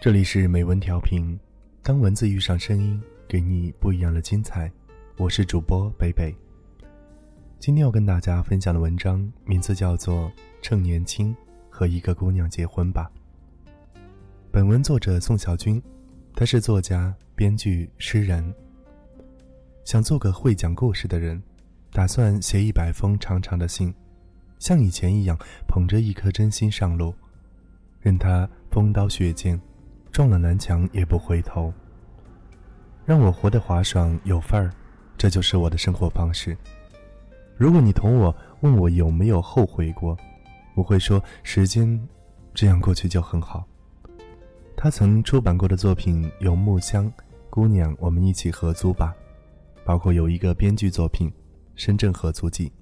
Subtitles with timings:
[0.00, 1.38] 这里是美文调频，
[1.82, 4.72] 当文字遇上声音，给你不一样的精彩。
[5.18, 6.34] 我是主播北北。
[7.58, 10.30] 今天要跟大家分享的文章名字叫做
[10.62, 11.36] 《趁年轻
[11.68, 13.12] 和一个姑娘结婚吧》。
[14.50, 15.82] 本文作者宋小军，
[16.34, 18.54] 他是作家、编剧、诗人，
[19.84, 21.42] 想做个会讲故事的人，
[21.92, 23.94] 打算写一百封长长的信，
[24.58, 25.36] 像以前一样
[25.68, 27.14] 捧着一颗真心上路，
[28.00, 29.60] 任他风刀雪剑。
[30.12, 31.72] 撞了南墙也不回头，
[33.04, 34.70] 让我活得滑爽有范儿，
[35.16, 36.56] 这就是我的生活方式。
[37.56, 40.16] 如果你同我问我有没有后悔过，
[40.74, 42.08] 我会说时间
[42.54, 43.64] 这样过去就很好。
[44.76, 47.12] 他曾出版过的作品有《木香
[47.50, 49.14] 姑娘》，我们一起合租吧，
[49.84, 51.28] 包括有一个编剧作品
[51.74, 52.72] 《深圳合租记》。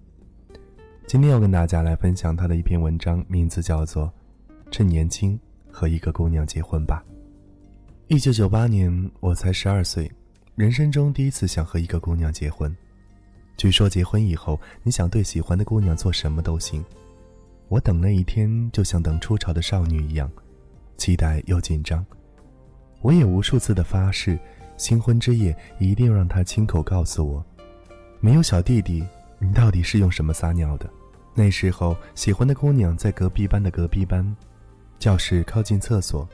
[1.06, 4.06] 今天要跟大家来分享他的一篇文章，名字叫做
[4.70, 5.38] 《趁年轻
[5.72, 7.02] 和一个姑娘结婚吧》。
[8.10, 10.10] 一九九八年，我才十二岁，
[10.54, 12.74] 人生中第一次想和一个姑娘结婚。
[13.54, 16.82] 据说结婚以后，你想对喜欢的姑娘做什么都行。
[17.68, 20.30] 我等那一天，就像等初潮的少女一样，
[20.96, 22.04] 期待又紧张。
[23.02, 24.38] 我也无数次的发誓，
[24.78, 27.44] 新婚之夜一定要让她亲口告诉我
[28.20, 29.04] ：“没有小弟弟，
[29.38, 30.88] 你到底是用什么撒尿的？”
[31.36, 34.34] 那时候，喜欢的姑娘在隔壁班的隔壁班，
[34.98, 36.26] 教室靠近厕所。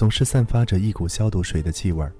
[0.00, 2.10] 总是散发着一股消毒水的气味儿。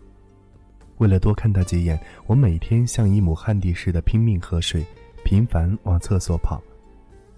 [0.98, 4.84] 为了多看他几眼，我每天像一亩旱地似的拼命喝水，
[5.24, 6.62] 频繁往厕所跑，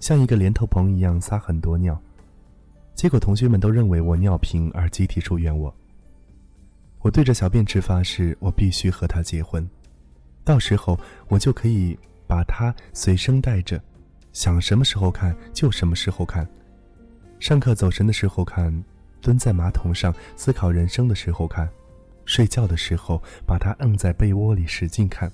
[0.00, 1.96] 像一个连头棚一样撒很多尿。
[2.92, 5.72] 结果同学们都认为我尿频，而集体疏远我。
[7.02, 9.64] 我对着小便池发誓，我必须和他结婚，
[10.42, 11.96] 到时候我就可以
[12.26, 13.80] 把他随身带着，
[14.32, 16.44] 想什么时候看就什么时候看，
[17.38, 18.84] 上课走神的时候看。
[19.22, 21.66] 蹲在马桶上思考人生的时候看，
[22.26, 25.30] 睡觉的时候把它摁在被窝里使劲看。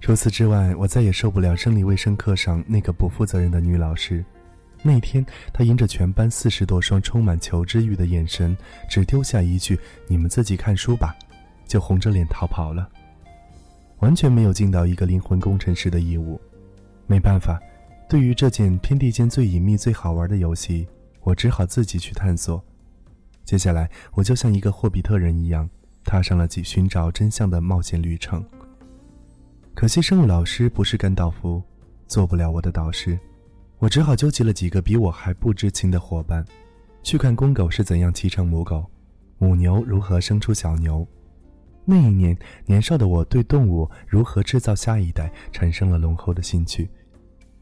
[0.00, 4.24] 除此之外，我再也受不了生理卫生课上那个不负责任的女老师。
[4.82, 8.56] 那天，她迎着全班四十多双充满求知欲的眼神，
[8.90, 9.78] 只丢下一句
[10.08, 11.14] “你们自己看书吧”，
[11.68, 12.88] 就红着脸逃跑了，
[14.00, 16.40] 完全没有尽到一个灵魂工程师的义务。
[17.06, 17.60] 没办法，
[18.08, 20.88] 对于这件天地间最隐秘、最好玩的游戏，
[21.20, 22.60] 我只好自己去探索。
[23.44, 25.68] 接下来，我就像一个霍比特人一样，
[26.04, 28.44] 踏上了去寻找真相的冒险旅程。
[29.74, 31.62] 可惜生物老师不是甘道夫，
[32.06, 33.18] 做不了我的导师，
[33.78, 36.44] 我只好纠集了几个比我还不知情的伙伴，
[37.02, 38.84] 去看公狗是怎样骑成母狗，
[39.38, 41.06] 母牛如何生出小牛。
[41.84, 46.88] 那一年，年少的我对动物如何制造下一代产生了浓厚的兴趣。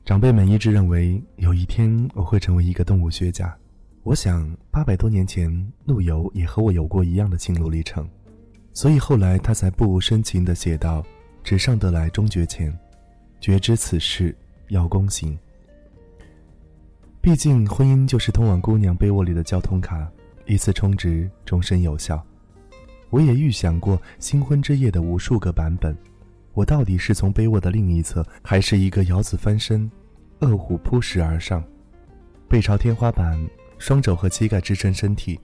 [0.04, 3.56] 长辈们一致认为，有一天我会成为一个动物学家。
[4.02, 8.08] 我想，八百多年前，陆游也和我有过一样的心路历程，
[8.72, 11.04] 所以后来他才不无深情地写道
[11.44, 12.76] ：“纸上得来终觉浅，
[13.40, 14.34] 绝知此事
[14.68, 15.38] 要躬行。”
[17.20, 20.10] 毕竟，婚姻就是通往姑娘被窝里的交通卡，
[20.46, 22.24] 一次充值，终身有效。
[23.10, 25.94] 我也预想过新婚之夜的无数个版本，
[26.54, 29.90] 我到底是从被窝的另一侧，还是一个摇子翻身，
[30.38, 31.62] 饿虎扑食而上，
[32.48, 33.38] 背朝天花板？
[33.80, 35.40] 双肘和膝盖支撑身体，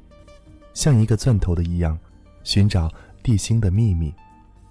[0.75, 1.99] 像一个钻头的一样，
[2.45, 2.93] 寻找
[3.23, 4.15] 地心的秘密。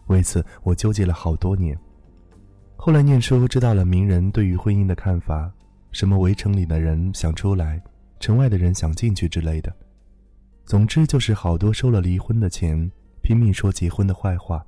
[0.06, 1.76] 为此，我纠结了好多年。
[2.76, 5.52] 后来念书，知道了名人对于婚姻的看法，
[5.92, 7.82] 什么围城里的人想出来，
[8.20, 9.76] 城外的人想进去之类的。
[10.64, 12.92] 总之，就是好多收了离婚的钱，
[13.24, 14.64] 拼命说结婚的坏话，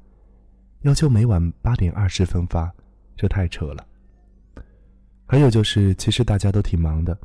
[0.81, 2.73] 要求每晚八点二十分发，
[3.15, 3.85] 这太扯了。
[5.27, 7.15] 还有就是，其实大家都挺忙的。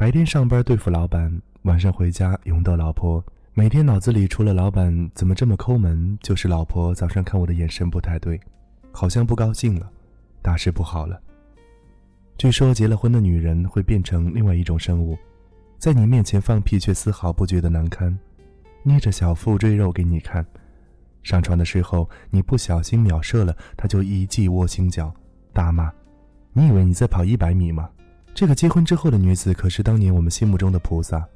[0.00, 1.30] 白天上班对付老板，
[1.64, 3.22] 晚上回家勇斗老婆。
[3.52, 8.40] 每天脑子里除了老板怎么这么抠门，就是老婆早上看我的眼神不太对，
[8.92, 9.90] 好像不高兴了，
[10.40, 11.20] 大事不好了。
[12.38, 15.18] 据说结了婚的女人会变成另外一种生物，
[15.76, 18.18] 在你面前放屁却丝毫不觉得难堪，
[18.82, 20.42] 捏着小腹赘肉给你看。
[21.22, 25.12] 上床的时候你不小心秒射了，她就一记窝心脚，
[25.52, 25.92] 大骂
[26.54, 27.90] ：“你以为你在跑一百米吗？”
[28.40, 31.28] 这个结婚之后的女子，可是当年我们心目中的菩萨。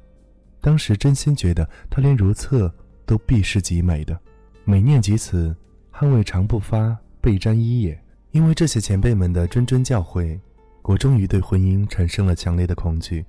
[0.59, 2.73] 当时真心觉得她连如厕
[3.05, 4.19] 都必是极美的，
[4.63, 5.55] 每念及此，
[5.91, 8.03] 汗未尝不发，被沾衣也。
[8.31, 10.39] 因为这些前辈们的谆谆教诲，
[10.81, 13.23] 我终于对婚姻产生了强烈的恐惧。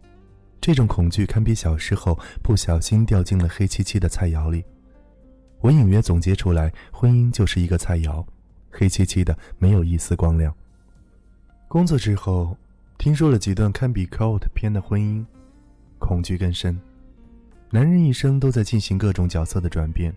[0.59, 4.65] 这种恐惧堪比小时候不小心掉进了黑漆漆的菜肴里。
[5.61, 8.25] 我隐约总结出来，婚姻就是一个菜肴，
[8.71, 10.51] 黑漆漆的，没有一丝光亮。
[11.69, 12.57] 工作之后。
[12.99, 15.25] 听说了几段堪比 cult 片的婚姻，
[15.99, 16.81] 恐惧更深。
[17.71, 20.13] 男人一生都在进行各种角色的转变，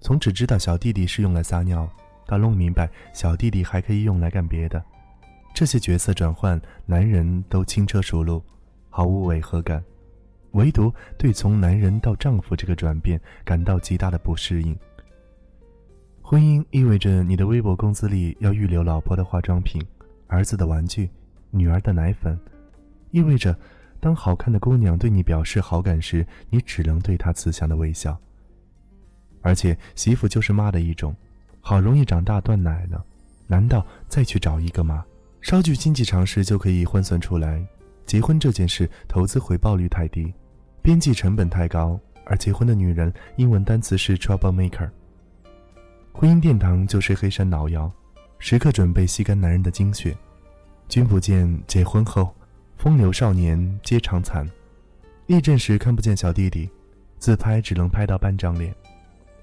[0.00, 1.88] 从只知道小弟弟是用来撒尿，
[2.26, 4.82] 到弄明白小弟弟还可以用来干别的，
[5.54, 8.42] 这些角色转换，男人都轻车熟路，
[8.88, 9.84] 毫无违和感，
[10.52, 14.76] 唯独对从男人到丈夫这个转变感到极大的不适应。
[16.22, 19.80] 婚姻意味着你的微薄工资里要预留老婆的化妆品、
[20.28, 21.10] 儿子的玩具、
[21.52, 22.36] 女儿的奶粉，
[23.12, 23.56] 意味着。
[24.00, 28.18] 当好看的姑娘对你表示好感时，你只能对她慈祥的微笑。
[29.42, 31.14] 而且媳妇就是妈的一种，
[31.60, 33.04] 好容易长大断奶了，
[33.46, 35.04] 难道再去找一个吗？
[35.40, 37.64] 稍具经济常识就可以换算出来，
[38.04, 40.34] 结婚这件事投资回报率太低，
[40.82, 44.90] 边际成本太高，而结婚的女人英文单词是 trouble maker。
[46.12, 47.88] 婚姻殿堂就是黑山老妖，
[48.40, 50.16] 时刻准备吸干男人的精血。
[50.88, 52.34] 君不见结婚后。
[52.76, 54.44] 风流少年皆长残，
[55.26, 56.68] 立正时看不见小弟弟，
[57.16, 58.74] 自拍只能拍到半张脸。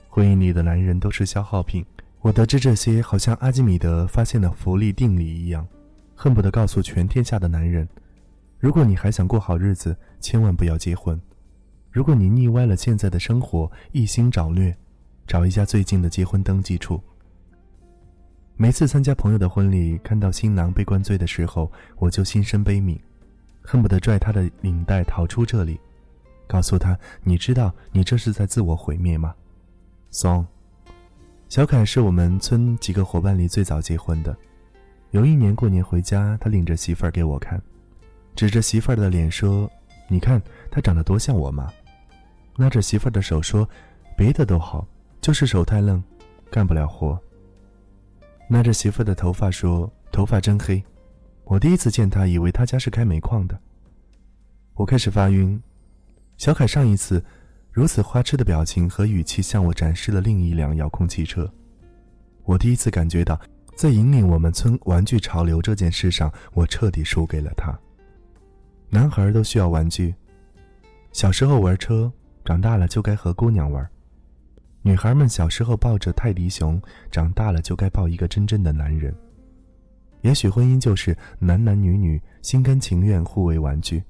[0.09, 1.85] 婚姻里的男人都是消耗品。
[2.19, 5.65] 我得知这些，好像阿基米德发现了浮力定理一样，
[6.15, 7.87] 恨不得告诉全天下的男人：
[8.59, 11.17] 如果你还想过好日子，千万不要结婚；
[11.89, 14.75] 如果你腻歪了现在的生活，一心找虐，
[15.25, 17.01] 找一家最近的结婚登记处。
[18.61, 22.99] 每次参加朋友的婚礼，看到新郎被灌醉的时候，我就心生悲悯。
[23.61, 25.79] 恨不得拽他的领带逃出这里，
[26.45, 29.33] 告诉他：“你知道你这是在自我毁灭吗？”
[30.11, 30.45] 松，
[31.47, 34.35] 小凯是我们村几个伙伴里最早结婚的。
[35.11, 37.61] 有一年过年回家，他领着媳妇儿给我看，
[38.35, 39.71] 指着媳妇儿的脸说
[40.09, 41.71] ：“你看他长得多像我妈。”
[42.59, 43.65] 拉着媳妇儿的手说
[44.17, 44.85] ：“别的都好，
[45.21, 46.03] 就是手太愣，
[46.51, 47.17] 干不了活。”
[48.49, 50.83] 拉着媳妇的头发说：“头发真黑。”
[51.45, 53.59] 我第一次见他，以为他家是开煤矿的。
[54.73, 55.61] 我开始发晕。
[56.37, 57.23] 小凯上一次
[57.71, 61.51] 如此花痴的表情和语气，向我展示了另一辆遥控汽车。
[62.43, 63.39] 我第一次感觉到，
[63.75, 67.77] 在引领我们村玩具潮流这件事上，我彻底输给了他。
[68.89, 70.15] 男孩都需要玩具，
[71.11, 72.11] 小时候玩车，
[72.43, 73.87] 长大了就该和姑娘玩。
[74.81, 76.81] 女孩们小时候抱着泰迪熊，
[77.11, 79.13] 长大了就该抱一个真正的男人。
[80.21, 84.03] 也许婚姻就是男男女女心甘情愿互为玩具，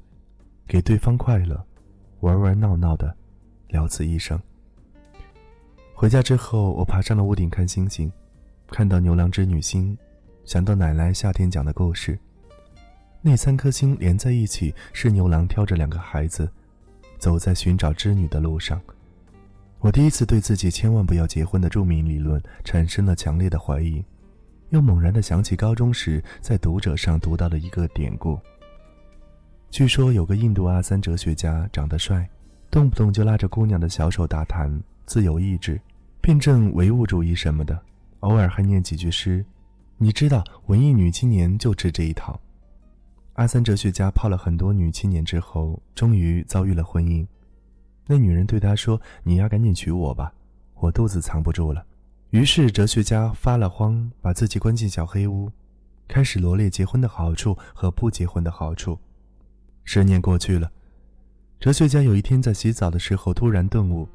[0.68, 1.63] 给对方快乐，
[2.21, 3.16] 玩玩闹闹的，
[3.69, 4.39] 了此一生。
[5.94, 8.12] 回家之后，我爬上了屋顶看星星，
[8.68, 9.98] 看到牛郎织女星，
[10.45, 12.18] 想到奶奶夏天讲的故事，
[13.21, 16.50] 那三颗星连在一起，是牛郎挑着两个孩子，
[17.18, 18.80] 走在寻找织女的路上。
[19.81, 24.03] 我第一次对自己千万不要结婚的著名理论产生了强烈的怀疑。
[24.71, 28.37] 又猛然的想起高中时在《读者》上读到的一个典故。
[29.71, 32.29] 据说有个印度阿三哲学家长得帅，
[32.69, 35.79] 动不动就拉着姑娘的小手打弹，自由意志，
[36.19, 37.79] 辩证唯物主义什么的，
[38.19, 39.43] 偶尔还念几句诗。
[39.97, 42.39] 你知道，文艺女青年就吃这一套。
[43.33, 47.25] 阿三哲学家泡了很多女青年之后，终于遭遇了婚姻。
[48.11, 50.33] 那女人对他说：“你要赶紧娶我吧，
[50.80, 51.85] 我肚子藏不住了。”
[52.31, 55.51] 于是，哲学家发了慌，把自己关进小黑屋，
[56.07, 58.97] 开始罗列结婚的好处和不结婚的好处。
[59.83, 60.71] 十年过去了，
[61.59, 64.09] 哲学家有一天在洗澡的时候突然顿悟，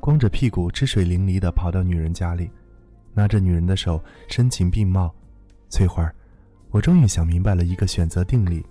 [0.00, 2.50] 光着屁股、汁水淋漓地跑到女人家里，
[3.14, 5.14] 拿着女人的手，深情并茂
[5.70, 6.12] ：“翠花，
[6.70, 8.66] 我终于想明白了一个选择定理：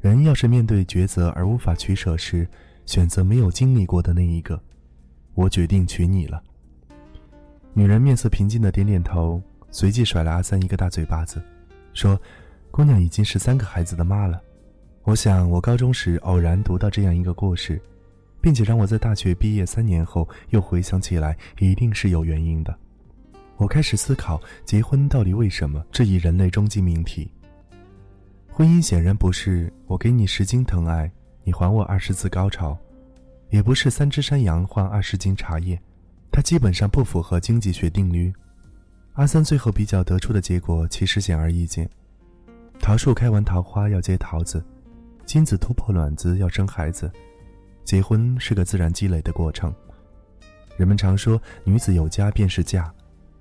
[0.00, 2.48] 人要是面对抉择而无法取舍时，
[2.86, 4.60] 选择没有经历过的那一个。
[5.34, 6.42] 我决定娶你了。”
[7.74, 11.42] 女人面色平静的点点头，随即甩了阿三一个大嘴巴子，
[11.94, 12.20] 说
[12.70, 14.42] ：“姑娘已经是三个孩子的妈了。
[15.04, 17.80] 我想，我高中时偶然读到这样一个故事，
[18.40, 22.78] 并且让我在大学毕业三年后又回想起来，一定是有原因的。
[23.56, 27.30] 我开始思考结婚到底为什么这一人类终极命题。
[28.50, 31.10] 婚姻显然不是我给你十斤疼爱，
[31.44, 32.76] 你还我二十次高潮，
[33.50, 35.80] 也不是三只山羊换二十斤茶叶。”
[36.32, 38.32] 它基本上不符合经济学定律。
[39.12, 41.86] 阿三最后比较得出的结果其实显而易见：
[42.78, 44.64] 桃树开完桃花要结桃子，
[45.26, 47.12] 精子突破卵子要生孩子，
[47.84, 49.70] 结婚是个自然积累的过程。
[50.78, 52.90] 人们常说女子有家便是嫁，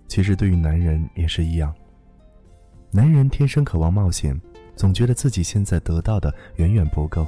[0.09, 1.73] 其实对于男人也是一样。
[2.91, 4.37] 男人天生渴望冒险，
[4.75, 7.25] 总觉得自己现在得到的远远不够，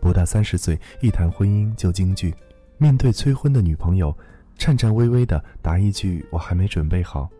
[0.00, 2.34] 不到三十岁一谈婚姻就惊惧，
[2.78, 4.16] 面对催婚的女朋友。
[4.58, 7.30] 颤颤巍巍的答一句：“我还没准备好。”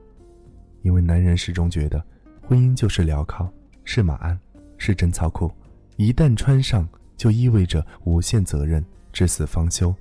[0.80, 2.02] 因为男人始终觉得，
[2.40, 3.46] 婚姻就是镣铐，
[3.84, 4.38] 是马鞍，
[4.78, 5.52] 是贞操裤，
[5.96, 6.88] 一旦穿上，
[7.18, 9.94] 就意味着无限责任、至死方休，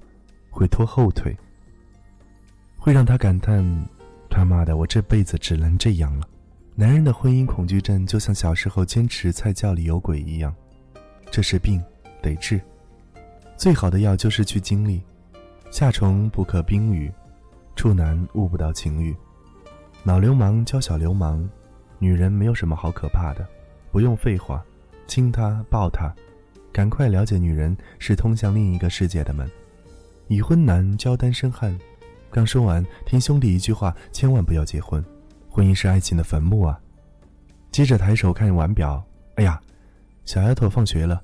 [0.50, 1.38] 会拖后腿，
[2.78, 3.66] 会让他感叹
[4.32, 6.26] ：“他妈的，我这辈子只能这样了。”
[6.74, 10.56] 男人的婚姻恐惧症就像小时候坚持菜窖里有鬼一样，
[11.30, 11.84] 这是病，
[12.22, 12.60] 得治。
[13.58, 15.02] 最好的药就是去经历。
[15.72, 17.12] 夏虫不可冰雨，
[17.76, 19.16] 处男悟不到情欲。
[20.04, 21.48] 老流氓教小流氓，
[22.00, 23.48] 女人没有什么好可怕的，
[23.92, 24.64] 不用废话，
[25.06, 26.12] 亲她抱她，
[26.72, 29.50] 赶快了解女人是通向另一个世界的门。
[30.28, 31.78] 已婚男教单身汉，
[32.32, 35.04] 刚说完，听兄弟一句话，千万不要结婚。
[35.50, 36.80] 婚姻是爱情的坟墓啊！
[37.72, 39.04] 接着抬手看腕表，
[39.36, 39.60] 哎呀，
[40.26, 41.22] 小丫头放学了，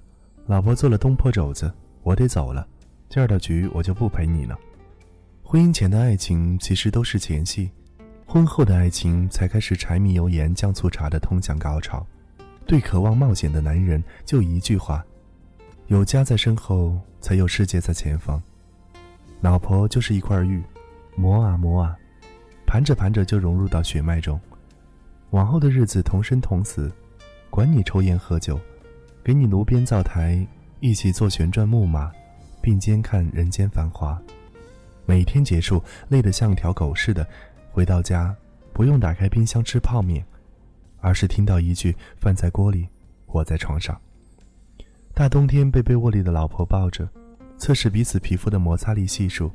[0.48, 1.74] 老婆做了东坡肘子，
[2.04, 2.68] 我得走了，
[3.10, 4.56] 今儿的局我就不陪你了。
[5.42, 7.72] 婚姻前的爱情其实都是前戏，
[8.28, 12.06] 婚后的爱情才开始柴米油盐酱醋茶的通向高潮。
[12.68, 15.04] 对渴望冒险的男人，就一句话：
[15.88, 18.42] 有家在身后，才有世界在前方。
[19.42, 20.64] 老婆就是一块玉，
[21.16, 21.96] 磨啊磨啊。
[22.68, 24.40] 盘着盘着就融入到血脉中，
[25.32, 26.92] 往后的日子同生同死，
[27.50, 28.60] 管你抽烟喝酒，
[29.26, 30.46] 给你炉边灶台，
[30.82, 32.12] 一起坐旋转木马，
[32.62, 34.22] 并肩看人间繁华。
[35.04, 37.28] 每天结束累得像条狗似的，
[37.72, 38.36] 回到家
[38.72, 40.24] 不用打开冰箱吃泡面，
[41.02, 42.88] 而是听到一句“饭在锅里，
[43.26, 44.00] 我在床上”。
[45.16, 47.10] 大冬天被被窝里的老婆抱着，
[47.58, 49.52] 测试彼此皮肤的摩擦力系数。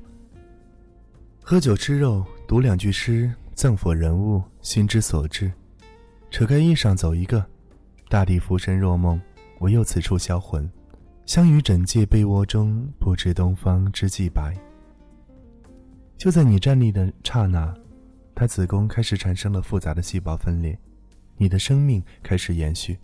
[1.40, 5.52] 喝酒吃肉，读两句诗，赠佛人物，心之所至。
[6.28, 7.46] 扯开衣裳走一个，
[8.08, 9.20] 大地浮生若梦，
[9.60, 10.68] 我又此处销魂。
[11.26, 14.56] 相与枕藉被窝中，不知东方之既白。
[16.16, 17.72] 就在你站立的刹那，
[18.34, 20.76] 他子宫开始产生了复杂的细胞分裂，
[21.36, 22.98] 你的生命开始延续。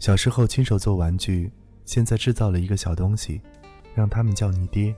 [0.00, 1.50] 小时候亲手做玩具，
[1.84, 3.40] 现在制造了一个小东西，
[3.94, 4.92] 让他们叫你爹，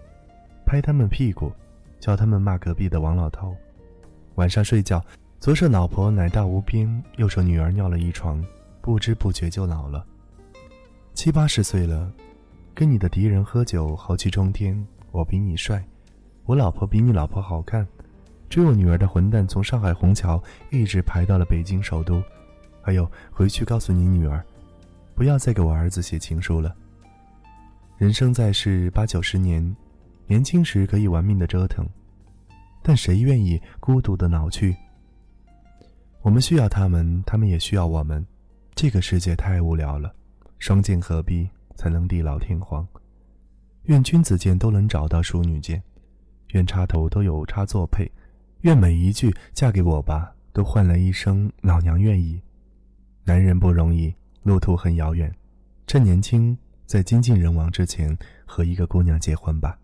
[0.65, 1.53] 拍他们屁股。
[2.01, 3.57] 叫他们骂隔壁的王老头。
[4.37, 5.05] 晚上睡觉，
[5.41, 8.41] 左手老婆奶大无边，右手女儿尿了一床，
[8.81, 10.07] 不知不觉就老了。
[11.19, 12.13] 七八十岁了，
[12.77, 14.87] 跟你的敌人喝酒，豪气冲天。
[15.11, 15.85] 我比你帅，
[16.45, 17.85] 我老婆比你老婆好看。
[18.49, 22.23] 追我女儿的混蛋从上海虹桥一直排到了北京首都。
[22.81, 24.41] 还有，回去告诉你女儿，
[25.17, 26.73] 不要再给我儿子写情书了。
[27.97, 29.77] 人生在世八九十年。
[30.29, 31.85] 年轻时可以玩命的折腾，
[32.81, 34.77] 但谁愿意孤独的老去？
[36.23, 38.25] 我们需要他们，他们也需要我们。
[38.77, 40.15] 这个世界太无聊了，
[40.59, 42.87] 双剑合璧才能地老天荒。
[43.85, 45.83] 愿君子剑都能找到淑女剑，
[46.49, 48.11] 愿插头都有插座配，
[48.63, 52.41] 愿每一句嫁给我吧都换来一声老娘愿意。
[53.25, 55.35] 男人不容易，路途很遥远，
[55.87, 59.79] 趁年轻，在精尽人亡之前和一个姑娘结婚吧。